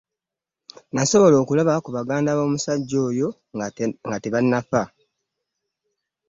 Nasobola 0.95 1.35
okulaba 1.43 1.73
ku 1.83 1.89
baganda 1.97 2.37
bomusajja 2.37 2.97
oyo 3.09 3.27
nga 4.05 4.15
tebanafa. 4.23 4.81